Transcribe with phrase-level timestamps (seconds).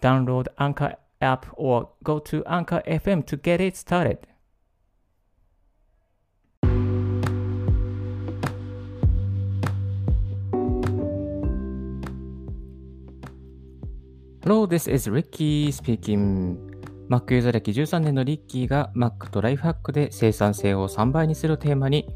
[0.00, 4.18] Download Anchor app or go to Anchor FM to get it started.
[14.44, 16.56] Hello, this is Ricky speaking.
[17.08, 22.08] Mac ユーザー歴13年のリッキーが Mac とライフハックで生産性を3倍にするテーマに、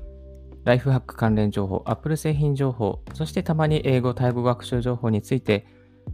[0.65, 5.66] ライフハック関連情報、Apple 製品情報、そしてたまに英語、タイ語学習情報について、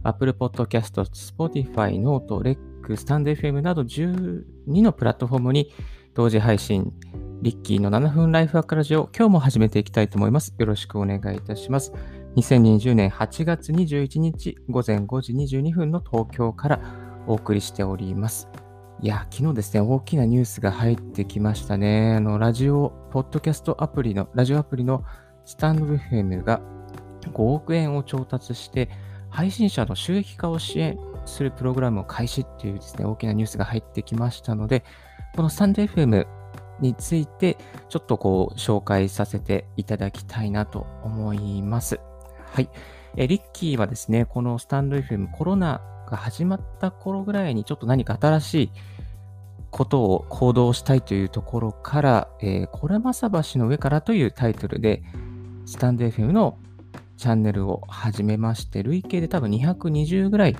[0.03, 2.57] Apple Podcast、Spotify、Note、REC、
[2.95, 5.71] StandFM など12のプラットフォームに
[6.13, 6.93] 同時配信、
[7.41, 10.53] リッキーの7分ライフハックラジオ、今日も始めていきたいと思います。
[10.57, 11.93] よろしくお願いいたします。
[12.35, 16.81] 2020年8月21日午前5時22分の東京から
[17.27, 18.49] お送りしております。
[19.01, 22.15] いや、昨日ですね、大きなニュースが入ってきましたね。
[22.15, 25.05] あの、ラジオ、ポッドキャストアプリの、ラジオアプリの
[25.45, 26.61] スタンド FM が
[27.23, 28.89] 5億円を調達して、
[29.29, 34.83] 配信者の収益化を支援するプログラムを開始っていうですね、大きなニュースが入ってきましたので、
[35.35, 36.27] このスタンド FM
[36.79, 37.57] について、
[37.89, 41.99] ちょっとこう、紹介させていただきたいなと思います。
[42.51, 42.69] はい。
[43.15, 48.71] えリッキーはですね、このスタンド FM コロナが始まった頃ぐらいにちょっと何か新しい
[49.71, 55.03] ことを行動したいというところから、えー、これまさ橋の上からというタイトルで、
[55.65, 56.57] スタンド FM の
[57.19, 60.55] チャンネルを始めまして、累計で多分220ぐらい、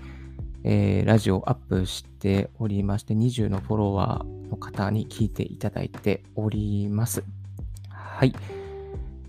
[0.65, 7.23] えー、ラジオをアップしておりまして、20のフォロワーの方に聞いていただいております。
[7.89, 8.35] はい。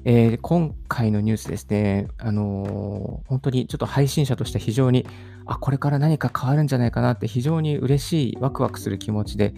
[0.05, 5.07] えー、今回のニュースですね、あのー、本当にちょっと配信者として非常に、
[5.47, 9.55] あ、これから何か変わるんじゃないかなって非常に嬉しい、ワクワクする気持ちで、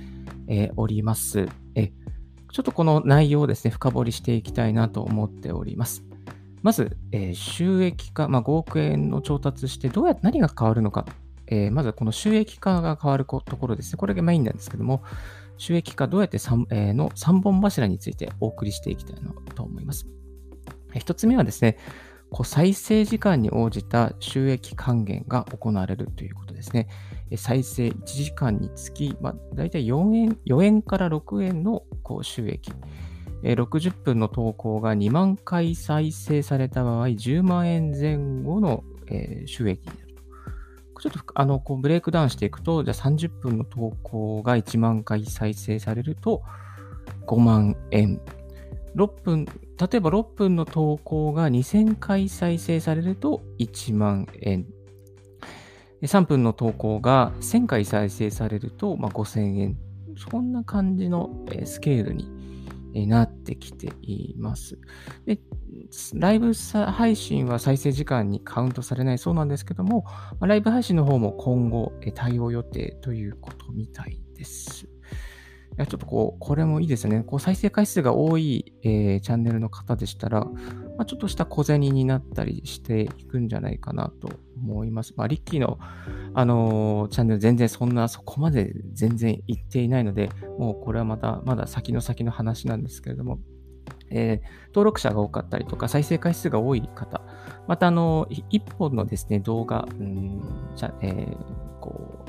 [0.46, 1.48] えー、おります。
[1.74, 1.90] え
[2.52, 6.04] ちょっとこの内容をですね、深掘りしていきたいなと思っております。
[6.62, 11.06] まず、え収益化、まあ、5億円の調達して、どうやって何が変わるのか、
[11.46, 13.96] えまずこの収益化が変わるところですね。
[13.96, 15.02] これがメインなんですけども、
[15.58, 20.06] 収益化どうやって 3,、えー、の3本柱についてお送りしていきたいなと思います。
[20.94, 21.78] 一つ目はですね、
[22.30, 26.88] こう再生時間に応じた収益還元が行われるということですね。
[27.36, 32.72] 再生1時間につき、まあ、大体4円 ,4 円から6円のこう収益。
[33.42, 38.84] 60分の投稿が2万回再生された場合、10万円前後の
[39.46, 40.14] 収益になる
[40.94, 41.00] と。
[41.00, 46.42] ちょっとあのこうブレイクダウンしていくと、じゃあ30分の投稿が1万回再生されると
[47.26, 48.20] 5万円。
[48.94, 49.52] 6分例
[49.96, 54.66] えば6分の投稿が2000回再生されると1万円。
[56.02, 59.78] 3分の投稿が1000回再生されると、ま5000円。
[60.16, 61.30] そんな感じの
[61.64, 62.28] スケールに
[63.06, 64.78] なってきています。
[65.26, 65.40] で
[66.14, 70.04] ライブ配信は再生時間にカウントされないそうなんですけども、
[70.40, 74.88] ライブ配信の方も今後対応予定ということみたいです。
[75.76, 77.22] やちょっとこう、これもいいですね。
[77.22, 80.46] こう再生回数が多い、えー、チャンネルの方でしたら、
[80.96, 85.14] まあ、ちょっとした小銭になったりしていくんじゃないかなと思います。
[85.16, 85.78] まあ、リッキーの、
[86.34, 93.38] あのー、チャンネル全然そんな、そこまで全然いっていないので、もうこれはまた、まだ先の先の話なんですけれども、
[94.10, 97.22] えー、登録者が多かったりとか、再生回数が多い方、
[97.66, 100.42] また、あのー、一本のですね、動画、ん
[100.76, 102.24] じゃえー、こ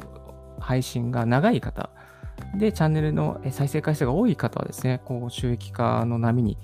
[0.58, 1.90] う、配信が長い方、
[2.56, 6.58] で、チャンネルの再生回数が多い方はですね、こう収益化の波に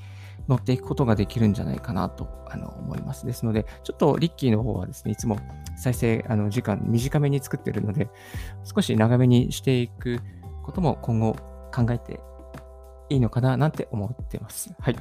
[0.50, 3.26] 乗っていくことができるんじゃないかなとあの思います。
[3.26, 5.38] ですので、ちょっとリッキーの方はですね、いつも
[5.78, 8.10] 再生あの時間短めに作ってるので、
[8.64, 10.20] 少し長めにしていく
[10.64, 11.36] ことも今後
[11.74, 12.20] 考えて
[13.10, 14.74] いいのかななんて思ってます。
[14.80, 14.96] はい。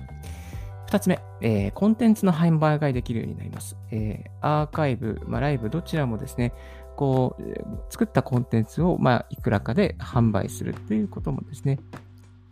[0.87, 3.77] 二つ目、えー、コンテンツの販売ができるようになります。
[3.91, 6.55] えー、アーカイブ、まあ、ライブ、どちらもですね、
[6.97, 7.43] こう、
[7.91, 11.79] 作ったコンテンツを、まあ、いくらかで販売するということもですね、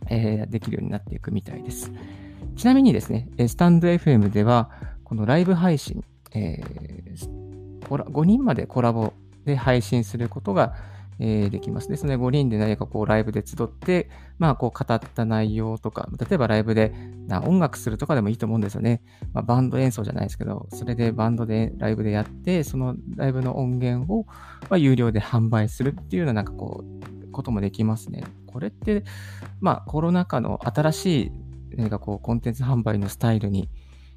[0.09, 1.91] えー、できるようになっていくみたいです。
[2.57, 4.71] ちなみにですね、スタンド FM では、
[5.03, 9.13] このライブ配信、えー、5人までコラボ
[9.45, 10.73] で配信することが
[11.19, 11.89] えー、できます。
[11.89, 16.93] ですので、5人で何かこうライブで集って、まあこう語った内容とか、例えばライブで
[17.43, 19.01] 音楽するとかでもいいと思うんですよね。
[19.33, 24.25] まあ、バンド演奏じゃないですけど、それでバンドでライブでやって、そのライブの音源を、
[24.69, 28.23] まあ、有料で販売するっていうようななんかこう、こともできますね。
[28.45, 29.03] これって、
[29.59, 31.31] まあコロナ禍の新しい
[31.77, 33.69] 何かこうコンテンツ販売のスタイルに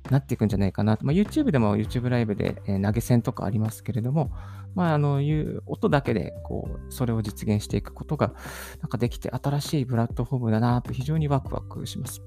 [0.08, 1.04] なっていくんじゃないかなと。
[1.04, 4.32] まあ、YouTube でも YouTube ライブで、え投げ銭とかありますけれども、
[4.74, 8.32] まあ、あの、いう音だけで、こう、それを実現していくことが、
[8.80, 12.22] なんかできて新しいプラットフォームだなと非常にワクワクします。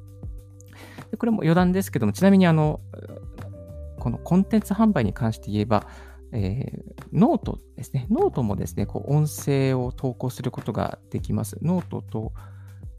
[1.12, 2.80] でこれも余談ですけども、ちなみにあの、
[4.00, 5.88] このコンテンツ販売に関して言えば、
[6.32, 8.08] えー、ノートですね。
[8.10, 11.58] ノートもですね、こう音声を投稿することができます。
[11.62, 12.34] ノートと、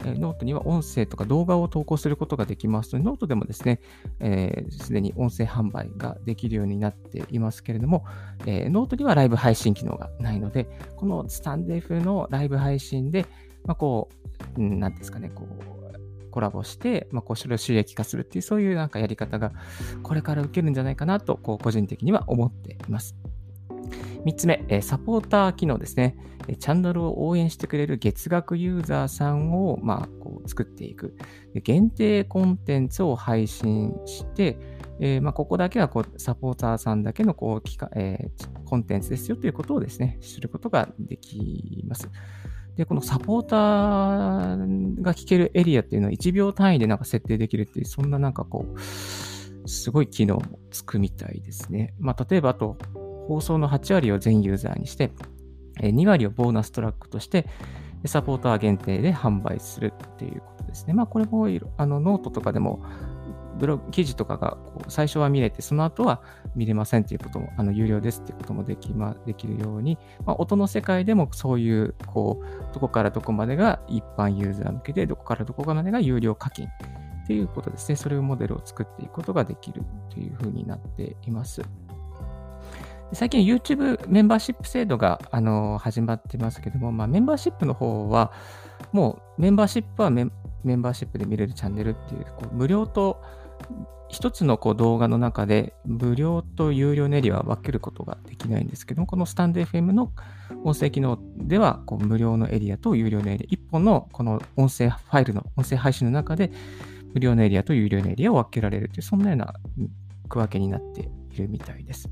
[0.05, 8.05] えノートには音声とか動画を投稿することができますので、ノートでもですね、す、えー、で、に音声販売ができるようになっていますけれども、
[8.45, 13.25] えー、ノートにはライブ配信機能がないので、このスタンドエフのライブ配信で、
[13.65, 14.09] まあ、こ
[14.57, 19.53] う、なんですかね、こう、コラボして、まあ、こう、それを収益化するっていう、そういうなんかやり方が、
[20.03, 23.15] これから受けるんじゃないかなと、こう、個人的には思っています。
[24.25, 26.17] 3つ目、サポーター機能ですね。
[26.59, 31.15] チャンネルを応援してくれる月額ユーザーさんを、まあ、こう作っていく。
[31.63, 34.57] 限定コンテンツを配信して、
[34.99, 42.09] えー、まあ、ここだけはこうサポーターさんだけのこうえー、コンテンツですよということをですね、知ることができます。
[42.75, 48.79] で、このサポーターが聞けるエリアっていうのは1秒単位でなんか設定できるっていう、そんななんかこう、
[49.69, 51.93] すごい機能もつくみたいですね。
[51.99, 52.77] まあ、例えばあと、
[53.27, 55.11] 放送の8割を全ユーザーにして、
[55.79, 57.47] 2割をボーナストラックとして、
[58.05, 60.93] サポーター限定で販売するっていうことですね。
[60.93, 62.83] まあ、これもあのノートとかでも、
[63.57, 66.21] ブログ記事とかがこう最初は見れて、その後は
[66.55, 77.95] 見れませんっていうことも、あの有料ですっていうこともでき,、ま、できるように、まあ、音の世界でもそういう、こう、どこからどこまでが一般ユーザー向けで、どこからどこまでが有料課金っていうことですね。
[77.95, 81.61] それをモデルを作っていくことができるというふうになっています。
[83.13, 88.31] 最近 YouTube メンバーシップ制度が、あの始まってますけども、まあ、メンバーシップの方は、
[88.91, 90.31] もうメンバーシップはメン
[90.81, 93.21] バーシップで見れるチャンネルっていう、こう無料と
[94.09, 100.11] 一つのこう動画の中で無料と有料のエリアは分けることができないんですけども、このスタンド FM の
[100.63, 106.51] 音声機能ではこう無料のエリアと有料のエリア、一本のこの音声ファイルの音声配信の中で
[107.13, 109.53] 無料のエリアと有料のエリアを分けられるという、そんなような
[110.27, 112.09] 区分けになっているみたいです。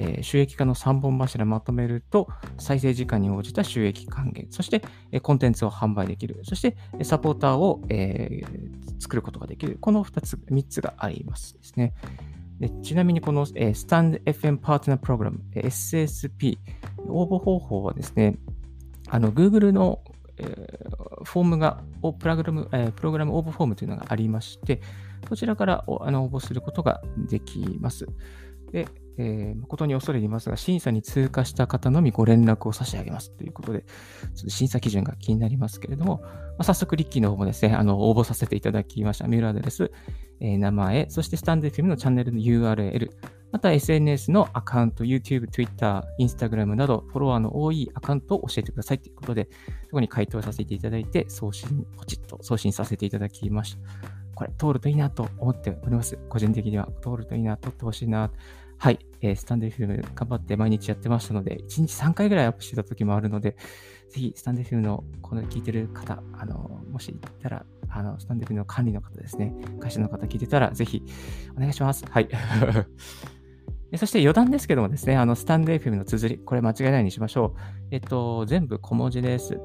[0.00, 11.94] えー、収益化の3本柱まとめると、再生時間に応じた収益還元、そして、えコンテンツを販売できる、そしてサポーターを、えー、作ることができる、この2つ、3つがありますですね。
[12.60, 16.58] でちなみにこの、えー、スタンド FM パートナープログラム、SSP、
[17.08, 18.38] 応募方法はですね、
[19.12, 20.00] の Google の、
[20.36, 21.82] えー、フォームが、
[22.18, 24.80] プログラム、プログラム応募フォームというのがありまして、
[25.28, 28.06] こちらからあの応募することができます。
[28.70, 28.86] で、
[29.20, 33.86] えー、誠に恐れ入りますが、審査に通過した方のみご連絡を差し上げますということで、ちょ
[34.42, 39.26] っと審査基準が気になりますけれども、まあ、早速、リッキーの方もですね、あの、応募させていただきました。
[39.26, 39.90] メールアドレス、
[40.40, 43.10] えー、名前、そしてスタンド FM のチャンネルの URL、
[43.50, 49.48] また SNS のアカウント、YouTube、Twitter、Instagram など、フォロワーの多いアカウントを教えてくださいということで、
[49.86, 53.80] そこに回答させていただいて、送信、ポチッと送信させていただきました。
[54.34, 56.18] これ、通るといいなと思っております。
[56.28, 56.88] 個人的には。
[57.02, 58.30] 通るといいな、通ってほしいな。
[58.76, 63.56] はい、えー、スタンド FM 頑張って毎日やってましたので、1日3回ぐらいアップしてた時もあるので、
[64.10, 66.56] ぜひ、スタンド FM のこの聞いてる方、あの、
[66.90, 71.02] もしいたら、あの、スタンド FM の管理の方ですね、会社の方聞いてたら、ぜひ、
[71.56, 72.04] お願いします。
[72.08, 72.28] はい。
[73.96, 77.60] そして余談ですけどもですね、あの、スタンド FM の綴り、これ間違いないにしましょう。
[77.90, 79.58] えっと、全部小文字です。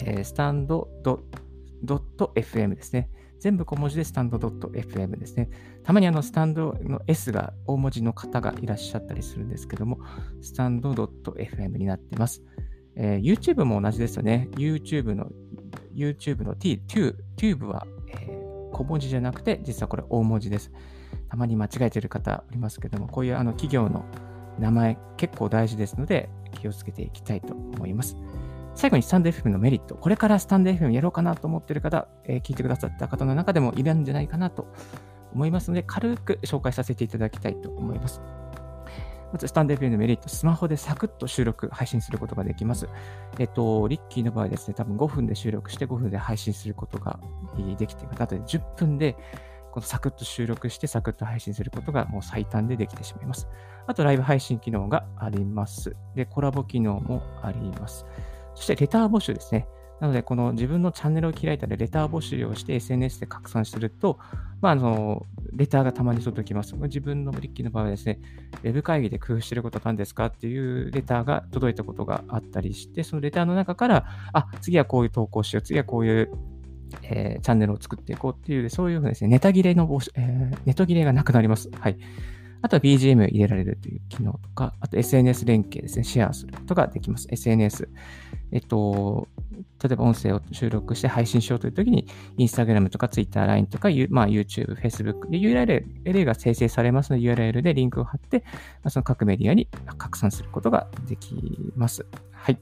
[0.00, 1.47] えー、スタンドドッ
[1.84, 3.10] FM ですね。
[3.40, 5.48] 全部小文字でスタンド .fm ですね。
[5.84, 9.98] たまにあのスタンドの S が大文字の方がいらっしゃったりするんですけども、
[10.40, 12.42] スタンド .fm になってます。
[12.96, 14.48] えー、YouTube も同じですよね。
[14.56, 15.28] YouTube の
[15.94, 16.82] YouTube の T、
[17.36, 20.72] Tube は、えー、小文字じゃなくて、実はこれ大文字です。
[21.28, 24.04] たまに間違えてる方おりますけども、こういうあの企業の
[24.58, 26.28] 名前結構大事ですので、
[26.60, 28.16] 気をつけていきたいと思います。
[28.78, 29.96] 最後にスタンド FM のメリット。
[29.96, 34.72] これからスタンド FM やろうかなと思っている方、えー、聞いてくださった方の中でもいるんじゃないかなと
[35.34, 38.20] 思いますので、軽く紹介させていただきたいと思います。
[39.32, 42.88] まず、スタンド FM のメリット、スマホでサクッと収録、配信することができます。
[43.40, 47.18] えっと、リッキーの場合ですね、多分5分で収録して5分で配信することが
[47.76, 49.16] できている方で、10分で
[49.72, 53.48] このサクッと収録してサクッと配信することがもう最短でできてしまいます。
[53.88, 55.96] あと、ライブ配信機能があります。
[56.14, 58.06] で、コラボ機能もあります。
[58.58, 59.68] そしてレター募集ですね。
[60.00, 64.18] なので、この自分のチャンネルを開いたらレター募集をして SNS で拡散すると、
[64.60, 66.74] まあ、あの、レターがたまに届きます。
[66.74, 68.20] 自分のブリッキーの場合はですね、
[68.64, 76.30] ウェブ会議で工夫してることは何ですかっていうレターが届いたことがあったりして、そのレターの中から、あ、次はこういう投稿しよう、次はこういう
[77.02, 81.70] えー、チャンネルを作っていこうっていう、そういうふうですね、ネタ切れの防止、えー、ネタ切れがなくなります。
[81.78, 81.98] はい。
[82.62, 87.28] あとは BGM 入れられるという機能とか、あと SNS 連携ですね、シェアすることができます。
[87.30, 87.88] SNS。
[88.50, 89.28] えっと、
[89.82, 92.06] 例えば音声を収録して配信しようというときに、
[92.38, 98.52] Instagram とか Twitter、LINE とか、まあ、YouTube、Facebook で URL が生成されますので、URL でリンクを貼って、ま
[98.84, 101.34] あ、その各メディアに拡散することができ
[101.76, 102.06] ます。
[102.32, 102.58] はい。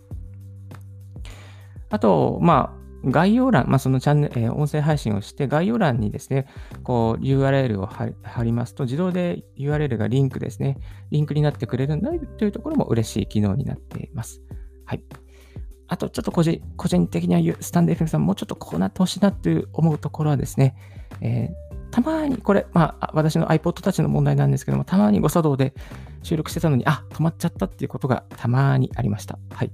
[1.88, 6.46] あと、まあ、概要欄、まあ、そのチャンネル、えー、音声配信をして概要欄にですね、
[6.82, 10.78] こう URL を貼りますと、自動で URL がリンクですね、
[11.10, 14.42] リンクになってくれるんだというところも嬉しい機能になっています。
[14.84, 15.04] はい。
[15.88, 20.74] あと、ちょっと個人個人的には、スタンデー FM さん、もうちょっとこうなってほしいなって思うところはですね、
[21.20, 25.74] えー、たまに、これ、まあ、私の iPod たちの問題なんですけども、たまに誤作動で
[26.22, 29.38] 収録してたのに、あ、止まっちゃったっていうことがたまにありました。
[29.50, 29.70] はい。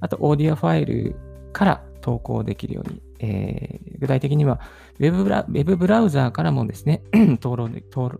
[0.00, 1.16] あと、オーディオファイル
[1.52, 4.60] から投稿できるように、えー、具体的には
[4.98, 7.02] ウェブブラ、ウブラウザーからもですね
[7.40, 7.68] 投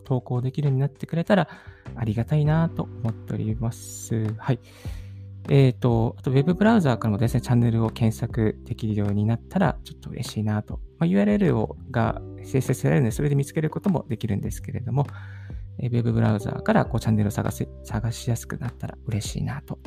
[0.04, 1.48] 投稿できるようになってくれたら
[1.96, 4.34] ありがたいなと思っております。
[4.38, 4.60] はい。
[5.48, 10.80] えっ、ー、と、あと、ウェブブラウザーからもですね、チャンネルを検索できるようになったら、ちょっと嬉しいなと。
[10.98, 15.06] まあ、URL をが生成されるので、それで見つけることもできるんですけれども、
[15.78, 19.78] ウェブブラウザーからこうチャンネルを探せ探しやすくなったら嬉しいなと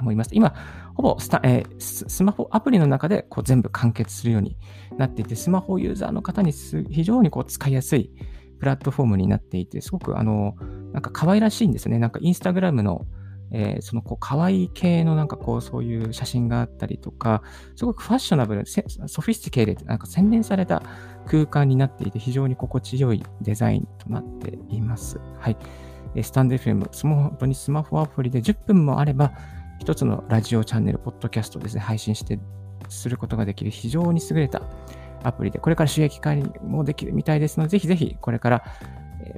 [0.00, 0.30] 思います。
[0.32, 0.54] 今、
[0.94, 4.56] ほぼスタ、えー、スマホアプリの中でこう全部完結するように
[4.96, 8.10] なっていて、スマホユーザーの方に非常にこう使いやすい
[8.58, 10.54] プラットフォームになっていて、すごくあの、
[10.92, 11.98] なんか可愛らしいんですね。
[11.98, 13.06] なんかインスタグラムの
[13.52, 17.42] えー、そのこう可愛い系のなんかこうそういう写真があったりとか、
[17.76, 20.82] すごくファッショナブル、 sophisticated でなんか洗練された
[21.26, 25.20] 空間になっていて、非常に心地よいデザインとなっています。
[25.38, 25.56] はい。
[26.22, 29.32] スタンド FM、スマホにスマホアプリで10分もあれば、
[29.78, 32.38] 一つのラジオチャンネル、ポッドキャストですね、配信して
[32.88, 34.62] することができる非常に優れた
[35.22, 38.64] アプリで、これから収益化もできるみたいですので、ぜひぜひこれから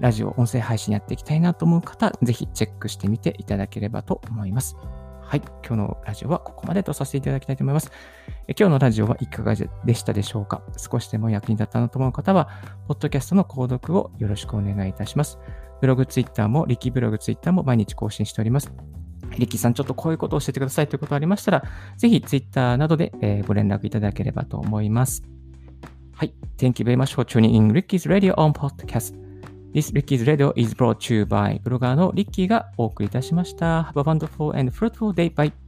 [0.00, 4.76] ラジオ、音声配信やっていきたいなと思う方、ぜひチェックしてみていただければと思います。
[5.20, 5.42] はい。
[5.66, 7.92] 今日のラジオはここまでとさせていただきたいと思います。
[8.58, 10.62] 今日のラジオはいかがでしたでしょうか？
[10.76, 12.48] 少しでも役に立ったなと思う方は、
[12.86, 15.38] ポッドキャストの購読をよろしくお願いいたします。
[15.80, 18.72] ブログ、ツイッターも、リキブログ、ツイッターも毎日更新しております。
[19.38, 21.64] リッキーさん、ちょっとこういうことを教えてくださいということがありましたら、
[21.96, 25.22] ぜひ Twitter などで、えー、ご連絡いただければと思います。
[26.14, 26.34] はい。
[26.56, 31.14] Thank you very much for tuning in Ricky's Radio on Podcast.This Ricky's Radio is brought to
[31.14, 33.92] you by ブロガーのリッキーがお送りいたしました。
[33.94, 35.32] Have a wonderful and fruitful day.
[35.32, 35.67] Bye.